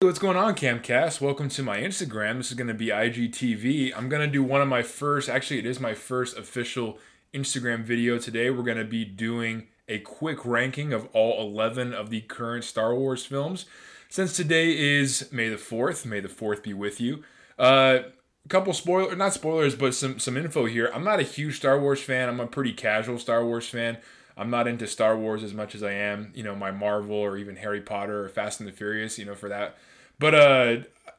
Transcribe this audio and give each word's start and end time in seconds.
What's 0.00 0.18
going 0.18 0.36
on, 0.36 0.54
Camcast? 0.56 1.22
Welcome 1.22 1.48
to 1.48 1.62
my 1.62 1.78
Instagram. 1.78 2.36
This 2.36 2.50
is 2.50 2.54
going 2.54 2.68
to 2.68 2.74
be 2.74 2.88
IGTV. 2.88 3.94
I'm 3.96 4.10
going 4.10 4.20
to 4.20 4.30
do 4.30 4.42
one 4.42 4.60
of 4.60 4.68
my 4.68 4.82
first, 4.82 5.26
actually, 5.26 5.58
it 5.58 5.64
is 5.64 5.80
my 5.80 5.94
first 5.94 6.36
official 6.36 6.98
Instagram 7.32 7.82
video 7.82 8.18
today. 8.18 8.50
We're 8.50 8.62
going 8.62 8.76
to 8.76 8.84
be 8.84 9.06
doing 9.06 9.68
a 9.88 10.00
quick 10.00 10.44
ranking 10.44 10.92
of 10.92 11.08
all 11.14 11.40
11 11.48 11.94
of 11.94 12.10
the 12.10 12.20
current 12.20 12.64
Star 12.64 12.94
Wars 12.94 13.24
films. 13.24 13.64
Since 14.10 14.36
today 14.36 14.76
is 14.78 15.32
May 15.32 15.48
the 15.48 15.56
4th, 15.56 16.04
May 16.04 16.20
the 16.20 16.28
4th 16.28 16.62
be 16.62 16.74
with 16.74 17.00
you. 17.00 17.24
Uh, 17.58 18.00
a 18.44 18.48
couple 18.50 18.74
spoilers, 18.74 19.16
not 19.16 19.32
spoilers, 19.32 19.74
but 19.74 19.94
some, 19.94 20.18
some 20.18 20.36
info 20.36 20.66
here. 20.66 20.90
I'm 20.94 21.04
not 21.04 21.20
a 21.20 21.22
huge 21.22 21.56
Star 21.56 21.80
Wars 21.80 22.02
fan. 22.02 22.28
I'm 22.28 22.40
a 22.40 22.46
pretty 22.46 22.74
casual 22.74 23.18
Star 23.18 23.46
Wars 23.46 23.66
fan. 23.66 23.96
I'm 24.36 24.50
not 24.50 24.68
into 24.68 24.86
Star 24.86 25.16
Wars 25.16 25.42
as 25.42 25.54
much 25.54 25.74
as 25.74 25.82
I 25.82 25.92
am, 25.92 26.32
you 26.34 26.42
know, 26.42 26.54
my 26.54 26.70
Marvel 26.70 27.16
or 27.16 27.36
even 27.36 27.56
Harry 27.56 27.80
Potter 27.80 28.24
or 28.24 28.28
Fast 28.28 28.60
and 28.60 28.68
the 28.68 28.72
Furious, 28.72 29.18
you 29.18 29.24
know, 29.24 29.34
for 29.34 29.48
that. 29.48 29.76
But 30.18 30.34
uh, 30.34 30.76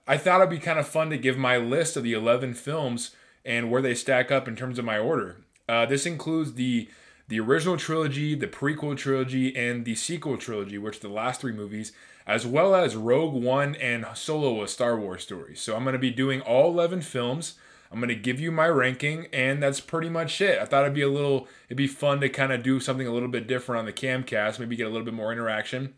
I 0.08 0.18
thought 0.18 0.42
it'd 0.42 0.50
be 0.50 0.60
kind 0.60 0.80
of 0.80 0.88
fun 0.88 1.10
to 1.10 1.18
give 1.18 1.38
my 1.38 1.58
list 1.58 1.98
of 1.98 2.04
the 2.04 2.14
11 2.14 2.54
films 2.54 3.16
and 3.44 3.72
where 3.72 3.82
they 3.82 3.96
stack 3.96 4.32
up 4.32 4.48
in 4.48 4.56
terms 4.56 4.78
of 4.78 4.86
my 4.86 4.98
order. 4.98 5.38
Uh, 5.68 5.86
this 5.86 6.06
includes 6.06 6.54
the 6.54 6.90
the 7.30 7.40
original 7.42 7.76
trilogy, 7.76 8.36
the 8.36 8.48
prequel 8.48 8.96
trilogy, 8.96 9.54
and 9.54 9.84
the 9.84 9.96
sequel 9.96 10.38
trilogy, 10.38 10.78
which 10.78 11.02
the 11.02 11.10
last 11.10 11.42
three 11.42 11.52
movies, 11.52 11.92
as 12.26 12.48
well 12.48 12.74
as 12.74 12.96
Rogue 12.96 13.34
One 13.34 13.76
and 13.76 14.06
Solo, 14.14 14.64
a 14.64 14.68
Star 14.68 14.98
Wars 14.98 15.24
story. 15.24 15.54
So 15.54 15.76
I'm 15.76 15.84
going 15.84 15.92
to 15.92 16.00
be 16.00 16.10
doing 16.10 16.40
all 16.40 16.72
11 16.72 17.02
films. 17.02 17.56
I'm 17.92 18.02
to 18.02 18.16
give 18.16 18.40
you 18.40 18.52
my 18.52 18.68
ranking, 18.68 19.28
and 19.32 19.62
that's 19.62 19.80
pretty 19.80 20.10
much 20.10 20.42
it. 20.42 20.60
I 20.60 20.66
thought 20.66 20.84
it'd 20.84 20.94
be 20.94 21.02
a 21.02 21.10
little, 21.10 21.48
it'd 21.68 21.78
be 21.78 21.88
fun 21.88 22.20
to 22.22 22.30
kind 22.30 22.52
of 22.52 22.64
do 22.64 22.80
something 22.80 23.08
a 23.08 23.14
little 23.14 23.30
bit 23.30 23.48
different 23.48 23.80
on 23.80 23.86
the 23.86 23.94
Camcast, 23.94 24.60
maybe 24.60 24.76
get 24.76 24.88
a 24.88 24.90
little 24.90 25.06
bit 25.06 25.14
more 25.14 25.32
interaction. 25.32 25.94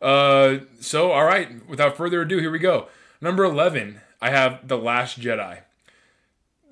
Uh, 0.00 0.58
so, 0.80 1.12
all 1.12 1.24
right, 1.24 1.66
without 1.68 1.96
further 1.96 2.22
ado, 2.22 2.38
here 2.38 2.50
we 2.50 2.58
go. 2.58 2.88
Number 3.20 3.44
11, 3.44 4.00
I 4.20 4.30
have 4.30 4.68
The 4.68 4.78
Last 4.78 5.20
Jedi. 5.20 5.60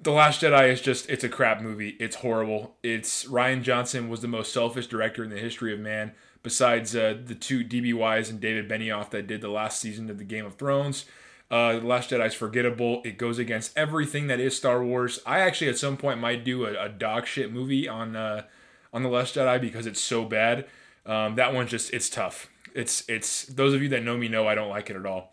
The 0.03 0.11
Last 0.11 0.43
Jedi 0.43 0.71
is 0.71 0.81
just, 0.81 1.09
it's 1.09 1.25
a 1.25 1.29
crap 1.29 1.61
movie. 1.61 1.97
It's 2.01 2.17
horrible. 2.17 2.77
It's 2.83 3.25
Rian 3.27 3.63
Johnson 3.63 4.09
was 4.09 4.21
the 4.21 4.29
most 4.29 4.53
selfish 4.53 4.87
director 4.87 5.23
in 5.23 5.31
the 5.31 5.39
history 5.39 5.73
of 5.73 5.81
man, 5.81 6.13
besides 6.43 6.97
uh, 6.97 7.17
the 7.25 7.35
two 7.35 7.63
D.B. 7.63 7.93
Weiss 7.93 8.29
and 8.29 8.41
David 8.41 8.69
Benioff 8.69 9.11
that 9.11 9.27
did 9.27 9.41
the 9.41 9.49
last 9.49 9.81
season 9.81 10.11
of 10.11 10.19
the 10.19 10.25
Game 10.25 10.45
of 10.45 10.57
Thrones. 10.57 11.05
Uh, 11.53 11.79
Last 11.83 12.11
Jedi 12.11 12.27
is 12.27 12.35
forgettable. 12.35 13.03
It 13.05 13.19
goes 13.19 13.39
against 13.39 13.77
everything 13.77 14.29
that 14.29 14.41
is 14.41 14.57
Star 14.57 14.83
Wars. 14.83 15.21
I 15.27 15.41
actually 15.41 15.69
at 15.69 15.77
some 15.77 15.99
point 15.99 16.19
might 16.19 16.45
do 16.45 16.65
a, 16.65 16.87
a 16.87 16.89
dog 16.89 17.27
shit 17.27 17.53
movie 17.53 17.87
on 17.87 18.17
uh, 18.17 18.45
on 18.91 19.03
the 19.03 19.11
Last 19.11 19.35
Jedi 19.35 19.61
because 19.61 19.87
it's 19.87 20.01
so 20.01 20.25
bad. 20.25 20.65
Um, 21.05 21.35
that 21.35 21.53
one's 21.53 21.71
just 21.71 21.93
it's 21.93 22.09
tough. 22.09 22.49
It's 22.75 23.05
it's 23.07 23.45
those 23.45 23.75
of 23.75 23.83
you 23.83 23.91
that 23.91 24.03
know 24.03 24.17
me 24.17 24.29
know 24.29 24.49
I 24.49 24.55
don't 24.55 24.71
like 24.71 24.89
it 24.89 24.97
at 24.97 25.05
all. 25.05 25.31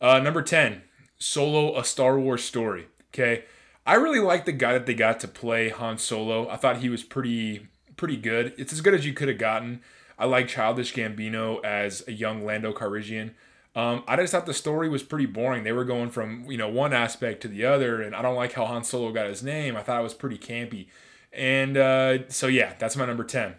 Uh, 0.00 0.18
number 0.18 0.42
ten, 0.42 0.82
Solo: 1.18 1.78
A 1.78 1.84
Star 1.84 2.18
Wars 2.18 2.42
Story. 2.42 2.88
Okay, 3.14 3.44
I 3.86 3.94
really 3.94 4.18
like 4.18 4.46
the 4.46 4.52
guy 4.52 4.72
that 4.72 4.86
they 4.86 4.94
got 4.94 5.20
to 5.20 5.28
play 5.28 5.68
Han 5.68 5.98
Solo. 5.98 6.48
I 6.48 6.56
thought 6.56 6.78
he 6.78 6.88
was 6.88 7.04
pretty 7.04 7.68
pretty 7.96 8.16
good. 8.16 8.54
It's 8.58 8.72
as 8.72 8.80
good 8.80 8.94
as 8.94 9.06
you 9.06 9.12
could 9.12 9.28
have 9.28 9.38
gotten. 9.38 9.82
I 10.18 10.24
like 10.24 10.48
Childish 10.48 10.94
Gambino 10.94 11.64
as 11.64 12.02
a 12.08 12.12
young 12.12 12.44
Lando 12.44 12.72
Calrissian. 12.72 13.34
Um, 13.76 14.02
I 14.08 14.16
just 14.16 14.32
thought 14.32 14.46
the 14.46 14.54
story 14.54 14.88
was 14.88 15.02
pretty 15.02 15.26
boring. 15.26 15.62
They 15.62 15.72
were 15.72 15.84
going 15.84 16.10
from 16.10 16.50
you 16.50 16.58
know 16.58 16.68
one 16.68 16.92
aspect 16.92 17.42
to 17.42 17.48
the 17.48 17.64
other, 17.64 18.02
and 18.02 18.14
I 18.14 18.22
don't 18.22 18.36
like 18.36 18.52
how 18.52 18.66
Han 18.66 18.84
Solo 18.84 19.12
got 19.12 19.26
his 19.26 19.42
name. 19.42 19.76
I 19.76 19.82
thought 19.82 20.00
it 20.00 20.04
was 20.04 20.14
pretty 20.14 20.38
campy, 20.38 20.88
and 21.32 21.76
uh, 21.76 22.28
so 22.28 22.46
yeah, 22.46 22.74
that's 22.78 22.96
my 22.96 23.06
number 23.06 23.24
ten. 23.24 23.54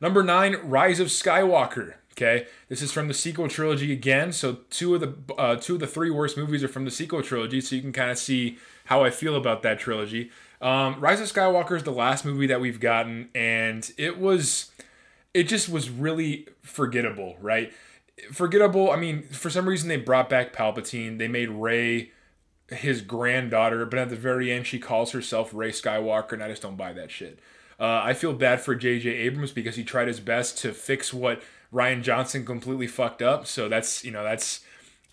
Number 0.00 0.22
nine, 0.22 0.56
Rise 0.62 1.00
of 1.00 1.08
Skywalker. 1.08 1.94
Okay, 2.12 2.46
this 2.68 2.82
is 2.82 2.90
from 2.90 3.06
the 3.06 3.14
sequel 3.14 3.48
trilogy 3.48 3.92
again. 3.92 4.32
So 4.32 4.58
two 4.70 4.94
of 4.94 5.00
the 5.00 5.34
uh, 5.34 5.56
two 5.56 5.74
of 5.74 5.80
the 5.80 5.86
three 5.86 6.10
worst 6.10 6.36
movies 6.36 6.62
are 6.64 6.68
from 6.68 6.84
the 6.84 6.90
sequel 6.90 7.22
trilogy. 7.22 7.60
So 7.60 7.76
you 7.76 7.82
can 7.82 7.92
kind 7.92 8.10
of 8.10 8.18
see 8.18 8.58
how 8.86 9.04
I 9.04 9.10
feel 9.10 9.36
about 9.36 9.62
that 9.62 9.78
trilogy. 9.78 10.30
Um, 10.60 11.00
Rise 11.00 11.20
of 11.20 11.28
Skywalker 11.28 11.76
is 11.76 11.84
the 11.84 11.92
last 11.92 12.24
movie 12.24 12.48
that 12.48 12.60
we've 12.60 12.80
gotten, 12.80 13.28
and 13.34 13.90
it 13.96 14.18
was, 14.18 14.72
it 15.32 15.44
just 15.44 15.68
was 15.68 15.88
really 15.88 16.48
forgettable, 16.62 17.36
right? 17.40 17.72
Forgettable. 18.32 18.90
I 18.90 18.96
mean, 18.96 19.22
for 19.22 19.50
some 19.50 19.68
reason 19.68 19.88
they 19.88 19.96
brought 19.96 20.28
back 20.28 20.52
Palpatine. 20.52 21.18
They 21.18 21.28
made 21.28 21.48
Rey 21.48 22.12
his 22.68 23.00
granddaughter, 23.00 23.86
but 23.86 23.98
at 23.98 24.10
the 24.10 24.16
very 24.16 24.52
end 24.52 24.66
she 24.66 24.78
calls 24.78 25.12
herself 25.12 25.54
Rey 25.54 25.70
Skywalker, 25.70 26.32
and 26.32 26.42
I 26.42 26.48
just 26.48 26.62
don't 26.62 26.76
buy 26.76 26.92
that 26.92 27.10
shit. 27.10 27.38
Uh, 27.80 28.00
I 28.02 28.12
feel 28.12 28.32
bad 28.32 28.60
for 28.60 28.74
J.J. 28.74 29.08
Abrams 29.08 29.52
because 29.52 29.76
he 29.76 29.84
tried 29.84 30.08
his 30.08 30.20
best 30.20 30.58
to 30.58 30.72
fix 30.72 31.14
what 31.14 31.42
Rian 31.72 32.02
Johnson 32.02 32.44
completely 32.44 32.88
fucked 32.88 33.22
up. 33.22 33.46
So 33.46 33.68
that's 33.68 34.04
you 34.04 34.10
know 34.10 34.24
that's 34.24 34.60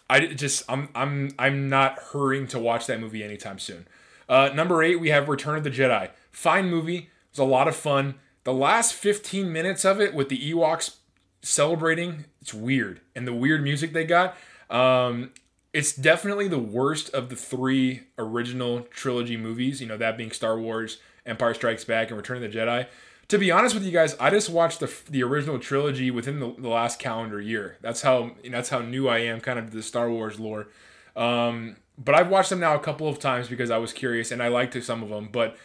I 0.09 0.27
just 0.27 0.63
I'm 0.69 0.89
I'm 0.95 1.31
I'm 1.38 1.69
not 1.69 1.99
hurrying 2.11 2.47
to 2.47 2.59
watch 2.59 2.88
that 2.88 2.99
movie 2.99 3.23
anytime 3.23 3.59
soon. 3.59 3.88
Uh, 4.27 4.49
number 4.53 4.81
eight, 4.81 4.99
we 4.99 5.09
have 5.09 5.29
Return 5.29 5.55
of 5.55 5.63
the 5.63 5.69
Jedi. 5.69 6.09
Fine 6.31 6.69
movie. 6.69 6.97
It 6.97 7.09
was 7.31 7.39
a 7.39 7.44
lot 7.44 7.67
of 7.67 7.75
fun. 7.75 8.15
The 8.44 8.53
last 8.53 8.94
15 8.94 9.51
minutes 9.51 9.85
of 9.85 9.99
it 10.01 10.13
with 10.13 10.29
the 10.29 10.51
Ewoks 10.51 10.97
celebrating. 11.45 12.25
It's 12.41 12.53
weird, 12.53 13.01
and 13.16 13.28
the 13.28 13.33
weird 13.33 13.63
music 13.63 13.94
they 13.94 14.03
got. 14.03 14.35
Um, 14.69 15.31
it's 15.73 15.94
definitely 15.94 16.47
the 16.47 16.59
worst 16.59 17.13
of 17.13 17.29
the 17.29 17.35
three 17.35 18.03
original 18.17 18.81
trilogy 18.81 19.38
movies. 19.38 19.81
You 19.81 19.88
know, 19.88 19.97
that 19.97 20.17
being 20.17 20.31
Star 20.31 20.59
Wars, 20.59 21.00
Empire 21.25 21.53
Strikes 21.53 21.85
Back, 21.85 22.09
and 22.09 22.17
Return 22.17 22.44
of 22.44 22.51
the 22.51 22.57
Jedi. 22.57 22.88
To 23.29 23.39
be 23.39 23.51
honest 23.51 23.73
with 23.73 23.83
you 23.83 23.91
guys, 23.91 24.16
I 24.19 24.29
just 24.29 24.50
watched 24.50 24.79
the 24.79 24.91
the 25.09 25.23
original 25.23 25.59
trilogy 25.59 26.11
within 26.11 26.39
the, 26.39 26.53
the 26.57 26.69
last 26.69 27.00
calendar 27.00 27.41
year. 27.41 27.77
That's 27.81 28.01
how 28.01 28.31
that's 28.50 28.69
how 28.69 28.79
new 28.79 29.07
I 29.07 29.19
am, 29.19 29.39
kind 29.41 29.59
of 29.59 29.72
the 29.72 29.83
Star 29.83 30.09
Wars 30.09 30.39
lore. 30.39 30.67
Um, 31.16 31.77
but 31.97 32.16
I've 32.16 32.29
watched 32.29 32.50
them 32.50 32.59
now 32.59 32.75
a 32.75 32.79
couple 32.79 33.07
of 33.07 33.19
times 33.19 33.47
because 33.47 33.72
I 33.72 33.77
was 33.77 33.94
curious 33.94 34.31
and 34.31 34.44
I 34.44 34.50
liked 34.50 34.81
some 34.83 35.01
of 35.01 35.09
them. 35.09 35.29
But 35.31 35.57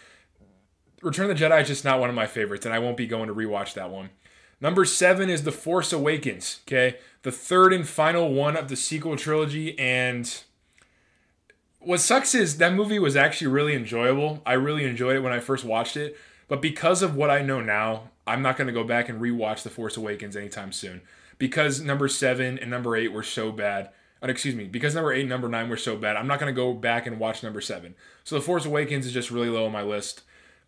Return 1.03 1.31
of 1.31 1.39
the 1.39 1.45
Jedi 1.45 1.63
is 1.63 1.69
just 1.69 1.85
not 1.85 1.99
one 1.99 2.09
of 2.09 2.15
my 2.15 2.27
favorites, 2.27 2.67
and 2.67 2.75
I 2.75 2.79
won't 2.79 2.97
be 2.97 3.07
going 3.07 3.29
to 3.29 3.35
rewatch 3.35 3.75
that 3.75 3.91
one. 3.91 4.11
Number 4.61 4.85
seven 4.85 5.31
is 5.31 5.45
The 5.45 5.53
Force 5.53 5.93
Awakens, 5.93 6.61
okay? 6.67 6.99
The 7.23 7.33
third 7.33 7.73
and 7.73 7.89
final 7.89 8.33
one 8.33 8.57
of 8.57 8.69
the 8.69 8.77
sequel 8.77 9.17
trilogy. 9.17 9.79
And 9.79 10.43
what 11.79 12.01
sucks 12.01 12.35
is 12.35 12.59
that 12.59 12.75
movie 12.75 12.99
was 12.99 13.17
actually 13.17 13.47
really 13.47 13.75
enjoyable. 13.75 14.43
I 14.45 14.53
really 14.53 14.85
enjoyed 14.85 15.17
it 15.17 15.21
when 15.21 15.33
I 15.33 15.41
first 15.41 15.65
watched 15.65 15.97
it. 15.97 16.17
But 16.47 16.61
because 16.61 17.01
of 17.01 17.17
what 17.17 17.31
I 17.31 17.43
know 17.43 17.61
now, 17.61 18.11
I'm 18.27 18.43
not 18.43 18.57
going 18.57 18.67
to 18.67 18.73
go 18.73 18.85
back 18.85 19.09
and 19.09 19.21
rewatch 19.21 19.63
The 19.63 19.71
Force 19.71 19.97
Awakens 19.97 20.37
anytime 20.37 20.73
soon. 20.73 21.01
Because 21.39 21.81
number 21.81 22.09
seven 22.09 22.59
and 22.59 22.71
number 22.71 22.97
eight 22.97 23.13
were 23.13 23.23
so 23.23 23.51
bad. 23.51 23.91
Uh, 24.23 24.27
excuse 24.29 24.55
me, 24.55 24.65
because 24.65 24.95
number 24.95 25.13
eight 25.13 25.21
and 25.21 25.31
number 25.31 25.49
nine 25.49 25.71
were 25.71 25.77
so 25.79 25.97
bad, 25.97 26.17
I'm 26.17 26.27
not 26.27 26.39
going 26.39 26.55
to 26.55 26.61
go 26.61 26.75
back 26.75 27.07
and 27.07 27.19
watch 27.19 27.43
number 27.43 27.63
seven. 27.63 27.95
So 28.25 28.35
The 28.35 28.43
Force 28.43 28.67
Awakens 28.67 29.07
is 29.07 29.15
just 29.15 29.31
really 29.31 29.49
low 29.49 29.65
on 29.65 29.73
my 29.73 29.83
list. 29.83 30.23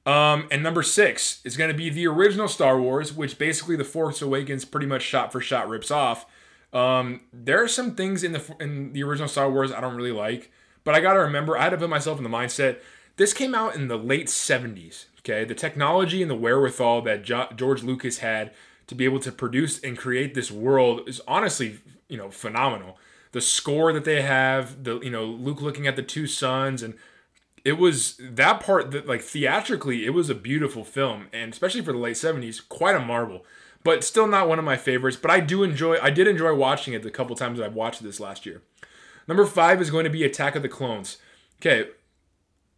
Um, 0.05 0.49
and 0.51 0.63
number 0.63 0.83
six 0.83 1.41
is 1.45 1.57
going 1.57 1.71
to 1.71 1.77
be 1.77 1.89
the 1.89 2.07
original 2.09 2.49
Star 2.49 2.81
Wars, 2.81 3.13
which 3.13 3.39
basically 3.39 3.77
The 3.77 3.85
Force 3.85 4.21
Awakens 4.21 4.65
pretty 4.65 4.87
much 4.87 5.03
shot 5.03 5.31
for 5.31 5.41
shot 5.41 5.69
rips 5.69 5.91
off. 5.91 6.27
Um, 6.73 7.21
there 7.33 7.63
are 7.63 7.69
some 7.69 7.95
things 7.95 8.25
in 8.25 8.33
the 8.33 8.57
in 8.59 8.93
the 8.93 9.03
original 9.03 9.29
Star 9.29 9.51
Wars 9.51 9.71
I 9.71 9.81
don't 9.81 9.95
really 9.95 10.12
like, 10.12 10.51
but 10.85 10.95
I 10.95 11.01
got 11.01 11.15
to 11.15 11.21
remember 11.21 11.57
I 11.57 11.65
had 11.65 11.71
to 11.71 11.77
put 11.77 11.91
myself 11.91 12.19
in 12.19 12.25
the 12.25 12.31
mindset. 12.31 12.79
This 13.17 13.35
came 13.35 13.55
out 13.55 13.77
in 13.77 13.89
the 13.89 13.99
late 13.99 14.27
'70s. 14.27 15.07
Okay, 15.21 15.45
the 15.45 15.55
technology 15.55 16.21
and 16.21 16.31
the 16.31 16.35
wherewithal 16.35 17.03
that 17.03 17.23
jo- 17.23 17.49
George 17.55 17.85
Lucas 17.85 18.19
had 18.19 18.53
to 18.89 18.95
be 18.95 19.05
able 19.05 19.21
to 19.21 19.31
produce 19.31 19.79
and 19.81 19.97
create 19.97 20.35
this 20.35 20.51
world 20.51 21.09
is 21.09 21.21
honestly, 21.29 21.79
you 22.09 22.17
know, 22.17 22.31
phenomenal. 22.31 22.99
The 23.31 23.41
score 23.41 23.93
that 23.93 24.05
they 24.05 24.23
have, 24.23 24.83
the 24.83 24.99
you 25.01 25.11
know, 25.11 25.25
Luke 25.25 25.62
looking 25.62 25.87
at 25.87 25.95
the 25.95 26.03
two 26.03 26.27
suns 26.27 26.83
and 26.83 26.95
it 27.65 27.75
was 27.75 28.17
that 28.21 28.61
part 28.61 28.91
that 28.91 29.06
like 29.06 29.23
theatrically 29.23 30.05
it 30.05 30.11
was 30.11 30.28
a 30.28 30.34
beautiful 30.34 30.84
film 30.84 31.27
and 31.33 31.53
especially 31.53 31.83
for 31.83 31.93
the 31.93 31.99
late 31.99 32.17
70s 32.17 32.67
quite 32.69 32.97
a 32.97 33.00
marvel. 33.00 33.45
But 33.84 34.05
still 34.05 34.28
not 34.28 34.49
one 34.49 34.59
of 34.59 34.65
my 34.65 34.77
favorites 34.77 35.17
but 35.17 35.31
i 35.31 35.41
do 35.41 35.62
enjoy 35.62 35.99
i 36.00 36.11
did 36.11 36.28
enjoy 36.28 36.55
watching 36.55 36.95
it 36.95 37.03
the 37.03 37.11
couple 37.11 37.37
times 37.37 37.59
that 37.59 37.65
i've 37.65 37.75
watched 37.75 38.03
this 38.03 38.21
last 38.21 38.47
year. 38.47 38.62
Number 39.28 39.47
five 39.47 39.81
is 39.81 39.91
going 39.91 40.05
to 40.05 40.11
be 40.11 40.25
attack 40.25 40.56
of 40.56 40.62
the 40.62 40.69
clones. 40.69 41.19
Okay 41.61 41.91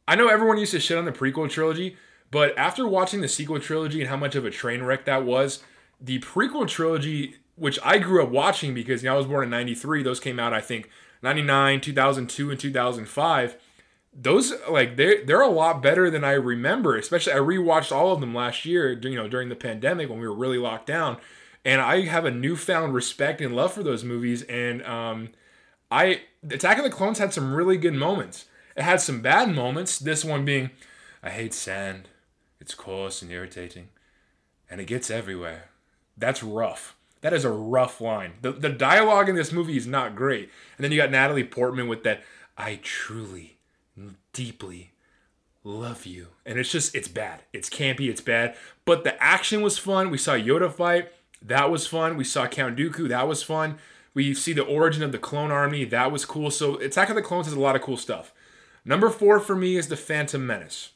i 0.06 0.14
know 0.14 0.28
everyone 0.28 0.58
used 0.58 0.72
to 0.72 0.80
shit 0.80 0.98
on 0.98 1.04
the 1.04 1.12
prequel 1.12 1.48
trilogy 1.48 1.96
but 2.30 2.56
after 2.58 2.86
watching 2.86 3.20
the 3.20 3.28
sequel 3.28 3.60
trilogy 3.60 4.00
and 4.00 4.10
how 4.10 4.16
much 4.16 4.34
of 4.34 4.44
a 4.44 4.50
train 4.50 4.82
wreck 4.82 5.04
that 5.04 5.24
was 5.24 5.62
the 6.00 6.18
prequel 6.20 6.68
trilogy 6.68 7.36
which 7.56 7.78
i 7.82 7.98
grew 7.98 8.22
up 8.22 8.30
watching 8.30 8.74
because 8.74 9.02
you 9.02 9.08
know, 9.08 9.14
i 9.14 9.16
was 9.16 9.26
born 9.26 9.44
in 9.44 9.50
93 9.50 10.02
those 10.02 10.20
came 10.20 10.38
out 10.38 10.52
i 10.52 10.60
think 10.60 10.90
99 11.22 11.80
2002 11.80 12.50
and 12.50 12.60
2005 12.60 13.56
those 14.14 14.52
like 14.68 14.96
they 14.96 15.24
they're 15.24 15.40
a 15.40 15.48
lot 15.48 15.82
better 15.82 16.10
than 16.10 16.24
I 16.24 16.32
remember. 16.32 16.96
Especially 16.96 17.32
I 17.32 17.38
rewatched 17.38 17.92
all 17.92 18.12
of 18.12 18.20
them 18.20 18.34
last 18.34 18.64
year, 18.64 18.92
you 18.92 19.16
know, 19.16 19.28
during 19.28 19.48
the 19.48 19.56
pandemic 19.56 20.08
when 20.08 20.20
we 20.20 20.26
were 20.26 20.34
really 20.34 20.58
locked 20.58 20.86
down, 20.86 21.18
and 21.64 21.80
I 21.80 22.02
have 22.02 22.24
a 22.24 22.30
newfound 22.30 22.94
respect 22.94 23.40
and 23.40 23.54
love 23.54 23.72
for 23.72 23.82
those 23.82 24.04
movies. 24.04 24.42
And 24.42 24.84
um, 24.84 25.30
I 25.90 26.22
Attack 26.48 26.78
of 26.78 26.84
the 26.84 26.90
Clones 26.90 27.18
had 27.18 27.32
some 27.32 27.54
really 27.54 27.76
good 27.76 27.94
moments. 27.94 28.46
It 28.76 28.82
had 28.82 29.00
some 29.00 29.20
bad 29.20 29.54
moments. 29.54 29.98
This 29.98 30.24
one 30.24 30.44
being, 30.44 30.70
I 31.22 31.30
hate 31.30 31.54
sand. 31.54 32.08
It's 32.60 32.74
coarse 32.74 33.22
and 33.22 33.30
irritating, 33.30 33.88
and 34.70 34.80
it 34.80 34.86
gets 34.86 35.10
everywhere. 35.10 35.70
That's 36.16 36.42
rough. 36.42 36.96
That 37.20 37.32
is 37.32 37.44
a 37.44 37.50
rough 37.50 38.00
line. 38.02 38.34
The, 38.42 38.52
the 38.52 38.68
dialogue 38.68 39.30
in 39.30 39.34
this 39.34 39.50
movie 39.50 39.78
is 39.78 39.86
not 39.86 40.14
great. 40.14 40.50
And 40.76 40.84
then 40.84 40.92
you 40.92 40.98
got 40.98 41.10
Natalie 41.10 41.42
Portman 41.42 41.88
with 41.88 42.04
that, 42.04 42.22
I 42.58 42.80
truly, 42.82 43.56
deeply 44.34 44.92
love 45.64 46.04
you. 46.04 46.28
And 46.44 46.58
it's 46.58 46.70
just, 46.70 46.94
it's 46.94 47.08
bad. 47.08 47.42
It's 47.52 47.70
campy, 47.70 48.10
it's 48.10 48.20
bad. 48.20 48.54
But 48.84 49.02
the 49.02 49.20
action 49.22 49.62
was 49.62 49.78
fun. 49.78 50.10
We 50.10 50.18
saw 50.18 50.34
Yoda 50.34 50.70
fight. 50.70 51.08
That 51.42 51.70
was 51.70 51.86
fun. 51.86 52.16
We 52.16 52.24
saw 52.24 52.46
Count 52.46 52.76
Dooku. 52.76 53.08
That 53.08 53.26
was 53.26 53.42
fun. 53.42 53.78
We 54.12 54.34
see 54.34 54.52
the 54.52 54.64
origin 54.64 55.02
of 55.02 55.12
the 55.12 55.18
clone 55.18 55.50
army. 55.50 55.84
That 55.84 56.12
was 56.12 56.24
cool. 56.24 56.50
So 56.50 56.76
Attack 56.76 57.08
of 57.08 57.16
the 57.16 57.22
Clones 57.22 57.46
has 57.46 57.54
a 57.54 57.60
lot 57.60 57.76
of 57.76 57.82
cool 57.82 57.96
stuff. 57.96 58.32
Number 58.84 59.10
four 59.10 59.40
for 59.40 59.56
me 59.56 59.76
is 59.76 59.88
The 59.88 59.96
Phantom 59.96 60.46
Menace. 60.46 60.90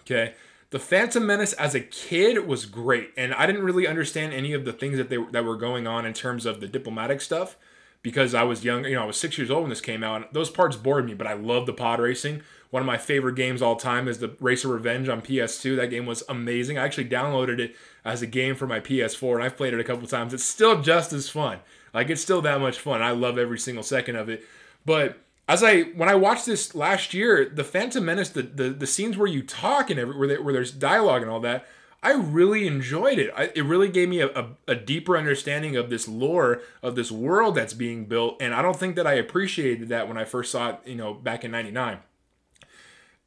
Okay. 0.00 0.34
The 0.70 0.78
Phantom 0.78 1.24
Menace 1.24 1.52
as 1.54 1.74
a 1.74 1.80
kid 1.80 2.46
was 2.46 2.64
great, 2.64 3.10
and 3.16 3.34
I 3.34 3.44
didn't 3.46 3.64
really 3.64 3.88
understand 3.88 4.32
any 4.32 4.52
of 4.52 4.64
the 4.64 4.72
things 4.72 4.98
that 4.98 5.08
they 5.08 5.16
that 5.32 5.44
were 5.44 5.56
going 5.56 5.88
on 5.88 6.06
in 6.06 6.12
terms 6.12 6.46
of 6.46 6.60
the 6.60 6.68
diplomatic 6.68 7.20
stuff 7.20 7.56
because 8.02 8.34
I 8.34 8.42
was 8.42 8.64
young. 8.64 8.84
You 8.84 8.94
know, 8.94 9.02
I 9.02 9.06
was 9.06 9.16
six 9.16 9.36
years 9.38 9.50
old 9.50 9.62
when 9.62 9.70
this 9.70 9.80
came 9.80 10.02
out. 10.02 10.16
And 10.16 10.24
Those 10.32 10.50
parts 10.50 10.76
bored 10.76 11.06
me, 11.06 11.14
but 11.14 11.26
I 11.26 11.34
love 11.34 11.66
the 11.66 11.72
pod 11.72 12.00
racing. 12.00 12.42
One 12.70 12.82
of 12.82 12.86
my 12.86 12.98
favorite 12.98 13.34
games 13.34 13.62
all 13.62 13.76
time 13.76 14.06
is 14.06 14.18
the 14.18 14.36
Racer 14.38 14.68
Revenge 14.68 15.08
on 15.08 15.22
PS2. 15.22 15.76
That 15.76 15.90
game 15.90 16.06
was 16.06 16.22
amazing. 16.28 16.78
I 16.78 16.84
actually 16.84 17.08
downloaded 17.08 17.58
it 17.58 17.74
as 18.04 18.22
a 18.22 18.26
game 18.26 18.54
for 18.54 18.66
my 18.66 18.78
PS4, 18.78 19.34
and 19.34 19.42
I've 19.42 19.56
played 19.56 19.74
it 19.74 19.80
a 19.80 19.84
couple 19.84 20.06
times. 20.06 20.32
It's 20.32 20.44
still 20.44 20.80
just 20.80 21.12
as 21.12 21.28
fun. 21.28 21.58
Like 21.92 22.10
it's 22.10 22.22
still 22.22 22.40
that 22.42 22.60
much 22.60 22.78
fun. 22.78 23.02
I 23.02 23.10
love 23.10 23.38
every 23.38 23.58
single 23.58 23.82
second 23.82 24.16
of 24.16 24.28
it. 24.28 24.44
But 24.86 25.18
as 25.48 25.64
I 25.64 25.82
when 25.82 26.08
I 26.08 26.14
watched 26.14 26.46
this 26.46 26.76
last 26.76 27.12
year, 27.12 27.50
the 27.52 27.64
Phantom 27.64 28.04
Menace, 28.04 28.30
the 28.30 28.42
the, 28.42 28.70
the 28.70 28.86
scenes 28.86 29.16
where 29.16 29.26
you 29.26 29.42
talk 29.42 29.90
and 29.90 29.98
every, 29.98 30.16
where, 30.16 30.28
they, 30.28 30.38
where 30.38 30.52
there's 30.52 30.70
dialogue 30.70 31.22
and 31.22 31.30
all 31.30 31.40
that, 31.40 31.66
I 32.02 32.12
really 32.12 32.66
enjoyed 32.66 33.18
it. 33.18 33.30
I, 33.36 33.50
it 33.54 33.64
really 33.64 33.88
gave 33.88 34.08
me 34.08 34.20
a, 34.20 34.28
a, 34.28 34.48
a, 34.68 34.74
deeper 34.74 35.18
understanding 35.18 35.76
of 35.76 35.90
this 35.90 36.08
lore 36.08 36.62
of 36.82 36.94
this 36.94 37.12
world 37.12 37.56
that's 37.56 37.74
being 37.74 38.06
built, 38.06 38.40
and 38.40 38.54
I 38.54 38.62
don't 38.62 38.78
think 38.78 38.96
that 38.96 39.06
I 39.06 39.14
appreciated 39.14 39.88
that 39.88 40.08
when 40.08 40.16
I 40.16 40.24
first 40.24 40.50
saw 40.50 40.70
it, 40.70 40.78
you 40.86 40.94
know, 40.94 41.12
back 41.12 41.44
in 41.44 41.50
'99. 41.50 41.98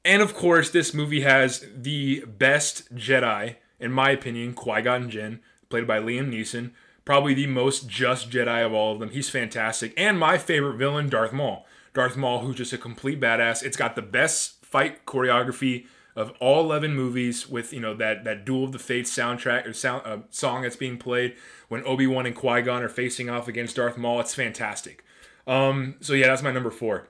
And 0.03 0.21
of 0.21 0.33
course, 0.33 0.71
this 0.71 0.93
movie 0.93 1.21
has 1.21 1.65
the 1.75 2.25
best 2.25 2.93
Jedi, 2.95 3.57
in 3.79 3.91
my 3.91 4.09
opinion, 4.09 4.53
Qui 4.53 4.81
Gon 4.81 5.09
Jinn, 5.09 5.39
played 5.69 5.87
by 5.87 5.99
Liam 5.99 6.29
Neeson, 6.29 6.71
probably 7.05 7.35
the 7.35 7.47
most 7.47 7.87
just 7.87 8.31
Jedi 8.31 8.65
of 8.65 8.73
all 8.73 8.93
of 8.93 8.99
them. 8.99 9.11
He's 9.11 9.29
fantastic, 9.29 9.93
and 9.95 10.19
my 10.19 10.39
favorite 10.39 10.77
villain, 10.77 11.09
Darth 11.09 11.31
Maul. 11.31 11.65
Darth 11.93 12.17
Maul, 12.17 12.39
who's 12.39 12.55
just 12.55 12.73
a 12.73 12.79
complete 12.79 13.21
badass. 13.21 13.61
It's 13.61 13.77
got 13.77 13.95
the 13.95 14.01
best 14.01 14.65
fight 14.65 15.05
choreography 15.05 15.85
of 16.15 16.31
all 16.39 16.63
11 16.63 16.95
movies 16.95 17.49
with 17.49 17.73
you 17.73 17.79
know 17.79 17.93
that 17.93 18.23
that 18.23 18.45
duel 18.45 18.65
of 18.65 18.71
the 18.71 18.79
fates 18.79 19.15
soundtrack 19.15 19.65
or 19.65 19.73
sound 19.73 20.01
uh, 20.05 20.17
song 20.29 20.61
that's 20.61 20.75
being 20.75 20.97
played 20.97 21.35
when 21.69 21.83
obi-wan 21.85 22.25
and 22.25 22.35
qui-gon 22.35 22.83
are 22.83 22.89
facing 22.89 23.29
off 23.29 23.47
against 23.47 23.75
darth 23.75 23.97
maul 23.97 24.19
it's 24.19 24.35
fantastic. 24.35 25.03
Um, 25.45 25.95
so 25.99 26.13
yeah 26.13 26.27
that's 26.27 26.43
my 26.43 26.51
number 26.51 26.71
four. 26.71 27.07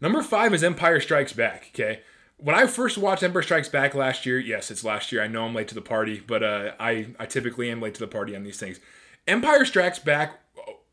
Number 0.00 0.22
five 0.22 0.54
is 0.54 0.64
empire 0.64 1.00
strikes 1.00 1.32
back 1.32 1.70
okay? 1.74 2.00
When 2.38 2.54
i 2.54 2.66
first 2.66 2.98
watched 2.98 3.22
empire 3.22 3.42
strikes 3.42 3.68
back 3.68 3.94
last 3.94 4.24
year 4.24 4.38
yes 4.38 4.70
it's 4.70 4.84
last 4.84 5.12
year 5.12 5.22
i 5.22 5.26
know 5.26 5.44
i'm 5.44 5.54
late 5.54 5.68
to 5.68 5.74
the 5.74 5.82
party 5.82 6.22
but 6.24 6.42
uh, 6.42 6.72
i 6.78 7.08
i 7.18 7.26
typically 7.26 7.70
am 7.70 7.80
late 7.80 7.94
to 7.94 8.00
the 8.00 8.06
party 8.06 8.34
on 8.34 8.44
these 8.44 8.58
things. 8.58 8.80
Empire 9.26 9.66
strikes 9.66 9.98
back 9.98 10.40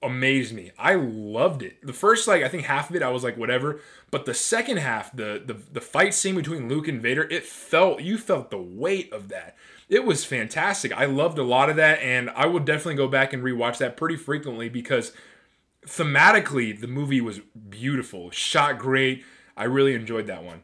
amazed 0.05 0.53
me. 0.53 0.71
I 0.77 0.95
loved 0.95 1.63
it. 1.63 1.85
The 1.85 1.93
first 1.93 2.27
like 2.27 2.43
I 2.43 2.47
think 2.47 2.63
half 2.63 2.89
of 2.89 2.95
it 2.95 3.03
I 3.03 3.09
was 3.09 3.23
like 3.23 3.37
whatever, 3.37 3.81
but 4.11 4.25
the 4.25 4.33
second 4.33 4.77
half, 4.77 5.15
the 5.15 5.41
the 5.45 5.53
the 5.53 5.81
fight 5.81 6.13
scene 6.13 6.35
between 6.35 6.69
Luke 6.69 6.87
and 6.87 7.01
Vader, 7.01 7.23
it 7.29 7.43
felt 7.43 8.01
you 8.01 8.17
felt 8.17 8.51
the 8.51 8.57
weight 8.57 9.11
of 9.11 9.29
that. 9.29 9.55
It 9.89 10.05
was 10.05 10.25
fantastic. 10.25 10.91
I 10.93 11.05
loved 11.05 11.37
a 11.37 11.43
lot 11.43 11.69
of 11.69 11.75
that 11.75 11.99
and 11.99 12.29
I 12.31 12.47
will 12.47 12.59
definitely 12.59 12.95
go 12.95 13.07
back 13.07 13.33
and 13.33 13.43
rewatch 13.43 13.77
that 13.79 13.97
pretty 13.97 14.17
frequently 14.17 14.69
because 14.69 15.11
thematically 15.85 16.79
the 16.79 16.87
movie 16.87 17.21
was 17.21 17.39
beautiful, 17.69 18.31
shot 18.31 18.79
great. 18.79 19.23
I 19.55 19.65
really 19.65 19.93
enjoyed 19.93 20.27
that 20.27 20.43
one. 20.43 20.63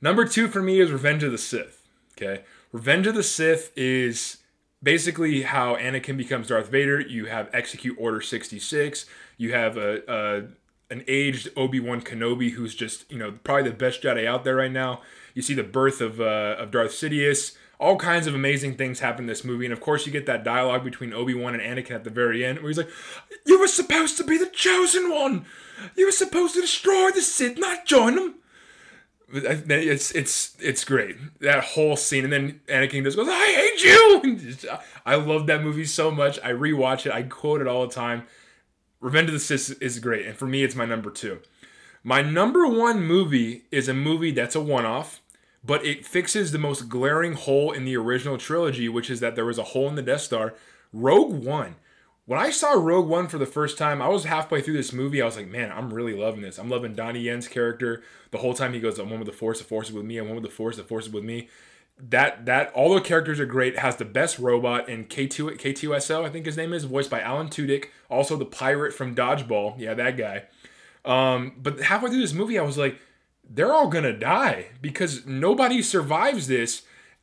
Number 0.00 0.26
2 0.26 0.48
for 0.48 0.62
me 0.62 0.78
is 0.78 0.92
Revenge 0.92 1.22
of 1.22 1.32
the 1.32 1.38
Sith. 1.38 1.82
Okay? 2.12 2.44
Revenge 2.72 3.06
of 3.06 3.14
the 3.14 3.22
Sith 3.22 3.72
is 3.76 4.38
basically 4.86 5.42
how 5.42 5.74
Anakin 5.74 6.16
becomes 6.16 6.46
Darth 6.46 6.68
Vader. 6.68 7.00
You 7.00 7.24
have 7.24 7.50
Execute 7.52 7.96
Order 7.98 8.20
66. 8.20 9.04
You 9.36 9.52
have 9.52 9.76
a, 9.76 10.00
a 10.06 10.94
an 10.94 11.02
aged 11.08 11.48
Obi 11.56 11.80
Wan 11.80 12.00
Kenobi 12.00 12.52
who's 12.52 12.72
just 12.72 13.10
you 13.10 13.18
know 13.18 13.32
probably 13.42 13.68
the 13.68 13.76
best 13.76 14.00
Jedi 14.00 14.26
out 14.26 14.44
there 14.44 14.54
right 14.54 14.70
now. 14.70 15.02
You 15.34 15.42
see 15.42 15.54
the 15.54 15.64
birth 15.64 16.00
of 16.00 16.20
uh, 16.20 16.54
of 16.56 16.70
Darth 16.70 16.92
Sidious. 16.92 17.56
All 17.80 17.96
kinds 17.96 18.28
of 18.28 18.34
amazing 18.34 18.76
things 18.76 19.00
happen 19.00 19.24
in 19.24 19.26
this 19.26 19.44
movie, 19.44 19.66
and 19.66 19.72
of 19.72 19.80
course 19.80 20.06
you 20.06 20.12
get 20.12 20.24
that 20.26 20.44
dialogue 20.44 20.84
between 20.84 21.12
Obi 21.12 21.34
Wan 21.34 21.58
and 21.58 21.62
Anakin 21.62 21.90
at 21.90 22.04
the 22.04 22.10
very 22.10 22.44
end, 22.44 22.60
where 22.60 22.68
he's 22.68 22.78
like, 22.78 22.88
"You 23.44 23.58
were 23.58 23.66
supposed 23.66 24.16
to 24.18 24.24
be 24.24 24.38
the 24.38 24.46
chosen 24.46 25.10
one. 25.10 25.46
You 25.96 26.06
were 26.06 26.12
supposed 26.12 26.54
to 26.54 26.60
destroy 26.60 27.10
the 27.10 27.22
Sith, 27.22 27.58
not 27.58 27.86
join 27.86 28.14
them." 28.14 28.36
It's 29.32 30.12
it's 30.12 30.56
it's 30.60 30.84
great 30.84 31.16
that 31.40 31.64
whole 31.64 31.96
scene, 31.96 32.24
and 32.24 32.32
then 32.32 32.60
Anakin 32.68 33.02
just 33.02 33.16
goes, 33.16 33.28
"I 33.28 33.46
hate 33.46 33.82
you." 33.82 34.58
I 35.06 35.16
love 35.16 35.46
that 35.48 35.64
movie 35.64 35.84
so 35.84 36.10
much. 36.10 36.38
I 36.44 36.52
rewatch 36.52 37.06
it. 37.06 37.12
I 37.12 37.22
quote 37.24 37.60
it 37.60 37.66
all 37.66 37.86
the 37.86 37.94
time. 37.94 38.24
Revenge 39.00 39.28
of 39.28 39.34
the 39.34 39.40
Sith 39.40 39.82
is 39.82 39.98
great, 39.98 40.26
and 40.26 40.36
for 40.36 40.46
me, 40.46 40.62
it's 40.62 40.76
my 40.76 40.84
number 40.86 41.10
two. 41.10 41.40
My 42.04 42.22
number 42.22 42.68
one 42.68 43.02
movie 43.02 43.64
is 43.72 43.88
a 43.88 43.94
movie 43.94 44.30
that's 44.30 44.54
a 44.54 44.60
one-off, 44.60 45.20
but 45.64 45.84
it 45.84 46.06
fixes 46.06 46.52
the 46.52 46.58
most 46.58 46.88
glaring 46.88 47.32
hole 47.32 47.72
in 47.72 47.84
the 47.84 47.96
original 47.96 48.38
trilogy, 48.38 48.88
which 48.88 49.10
is 49.10 49.18
that 49.20 49.34
there 49.34 49.44
was 49.44 49.58
a 49.58 49.64
hole 49.64 49.88
in 49.88 49.96
the 49.96 50.02
Death 50.02 50.20
Star. 50.20 50.54
Rogue 50.92 51.44
One 51.44 51.74
when 52.26 52.40
I 52.40 52.50
saw 52.50 52.72
Rogue 52.72 53.08
One 53.08 53.28
for 53.28 53.38
the 53.38 53.46
first 53.46 53.78
time, 53.78 54.02
I 54.02 54.08
was 54.08 54.24
halfway 54.24 54.60
through 54.60 54.76
this 54.76 54.92
movie. 54.92 55.22
I 55.22 55.24
was 55.24 55.36
like, 55.36 55.48
man, 55.48 55.70
I'm 55.70 55.94
really 55.94 56.12
loving 56.12 56.42
this. 56.42 56.58
I'm 56.58 56.68
loving 56.68 56.94
Donnie 56.94 57.20
Yen's 57.20 57.46
character. 57.46 58.02
The 58.32 58.38
whole 58.38 58.52
time 58.52 58.74
he 58.74 58.80
goes, 58.80 58.98
I'm 58.98 59.10
one 59.10 59.20
with 59.20 59.28
the 59.28 59.32
Force, 59.32 59.58
the 59.58 59.64
Force 59.64 59.88
is 59.88 59.94
with 59.94 60.04
me. 60.04 60.18
I'm 60.18 60.26
one 60.26 60.34
with 60.34 60.44
the 60.44 60.50
Force, 60.50 60.76
the 60.76 60.82
Force 60.82 61.06
is 61.06 61.12
with 61.12 61.24
me. 61.24 61.48
That 61.98 62.44
that 62.44 62.72
all 62.74 62.92
the 62.92 63.00
characters 63.00 63.40
are 63.40 63.46
great. 63.46 63.78
Has 63.78 63.96
the 63.96 64.04
best 64.04 64.38
robot 64.38 64.88
in 64.88 65.04
K2 65.04 65.56
K2SO, 65.58 66.24
I 66.24 66.28
think 66.28 66.44
his 66.44 66.56
name 66.56 66.72
is, 66.74 66.84
voiced 66.84 67.10
by 67.10 67.20
Alan 67.20 67.48
Tudyk. 67.48 67.86
Also 68.10 68.36
the 68.36 68.44
pirate 68.44 68.92
from 68.92 69.14
Dodgeball. 69.14 69.78
Yeah, 69.78 69.94
that 69.94 70.16
guy. 70.16 70.42
Um, 71.04 71.54
but 71.56 71.80
halfway 71.80 72.10
through 72.10 72.20
this 72.20 72.34
movie, 72.34 72.58
I 72.58 72.62
was 72.62 72.76
like, 72.76 72.98
they're 73.48 73.72
all 73.72 73.88
gonna 73.88 74.12
die 74.12 74.66
because 74.82 75.24
nobody 75.26 75.80
survives 75.80 76.48
this. 76.48 76.82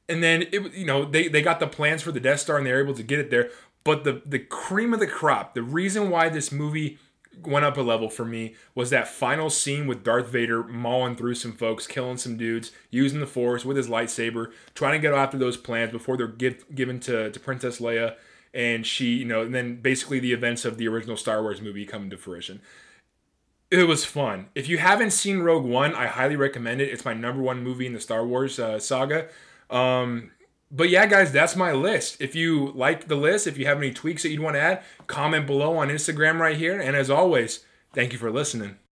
And 0.10 0.24
then 0.24 0.44
it, 0.52 0.74
you 0.74 0.86
know, 0.86 1.06
they, 1.06 1.28
they 1.28 1.42
got 1.42 1.60
the 1.60 1.68
plans 1.68 2.02
for 2.02 2.12
the 2.12 2.20
Death 2.20 2.40
Star 2.40 2.58
and 2.58 2.66
they're 2.66 2.82
able 2.82 2.94
to 2.94 3.04
get 3.04 3.20
it 3.20 3.30
there. 3.30 3.52
But 3.84 4.04
the 4.04 4.22
the 4.26 4.40
cream 4.40 4.94
of 4.94 5.00
the 5.00 5.08
crop, 5.08 5.54
the 5.54 5.64
reason 5.64 6.10
why 6.10 6.30
this 6.30 6.52
movie 6.52 6.98
went 7.42 7.66
up 7.66 7.78
a 7.78 7.82
level 7.82 8.10
for 8.10 8.26
me 8.26 8.56
was 8.76 8.90
that 8.90 9.08
final 9.08 9.50
scene 9.50 9.88
with 9.88 10.04
Darth 10.04 10.28
Vader 10.28 10.64
mauling 10.64 11.16
through 11.16 11.36
some 11.36 11.52
folks, 11.52 11.88
killing 11.88 12.18
some 12.18 12.38
dudes, 12.38 12.72
using 12.92 13.20
the 13.20 13.26
Force 13.28 13.66
with 13.66 13.78
his 13.78 13.88
lightsaber, 13.88 14.52
trying 14.76 14.94
to 14.94 15.00
get 15.00 15.14
after 15.14 15.38
those 15.38 15.58
plans 15.58 15.92
before 15.92 16.16
they're 16.16 16.28
give, 16.28 16.64
given 16.74 17.00
to, 17.02 17.32
to 17.32 17.40
Princess 17.40 17.80
Leia. 17.80 18.16
And 18.54 18.86
she, 18.86 19.16
you 19.16 19.26
know, 19.26 19.42
and 19.42 19.54
then 19.54 19.78
basically 19.82 20.20
the 20.20 20.32
events 20.32 20.64
of 20.64 20.78
the 20.78 20.88
original 20.88 21.18
Star 21.18 21.42
Wars 21.42 21.60
movie 21.60 21.86
come 21.86 22.10
to 22.12 22.18
fruition. 22.18 22.62
It 23.72 23.88
was 23.88 24.06
fun. 24.06 24.50
If 24.54 24.70
you 24.70 24.78
haven't 24.78 25.12
seen 25.12 25.40
Rogue 25.40 25.66
One, 25.66 25.96
I 25.96 26.06
highly 26.06 26.36
recommend 26.36 26.80
it. 26.80 26.90
It's 26.90 27.04
my 27.04 27.16
number 27.16 27.42
one 27.42 27.64
movie 27.64 27.88
in 27.88 27.94
the 27.94 28.00
Star 28.00 28.24
Wars 28.24 28.60
uh, 28.60 28.78
saga. 28.78 29.28
Um, 29.72 30.30
but 30.76 30.90
yeah, 30.90 31.06
guys, 31.06 31.32
that's 31.32 31.56
my 31.56 31.72
list. 31.72 32.18
If 32.20 32.36
you 32.36 32.72
like 32.74 33.08
the 33.08 33.16
list, 33.16 33.46
if 33.46 33.60
you 33.60 33.68
have 33.68 33.78
any 33.78 33.92
tweaks 33.92 34.24
that 34.24 34.30
you'd 34.30 34.40
want 34.40 34.56
to 34.56 34.62
add, 34.62 34.84
comment 35.06 35.46
below 35.46 35.78
on 35.78 35.90
Instagram 35.90 36.40
right 36.40 36.58
here. 36.58 36.80
And 36.80 36.96
as 36.96 37.12
always, 37.12 37.64
thank 37.94 38.12
you 38.12 38.18
for 38.18 38.32
listening. 38.32 38.78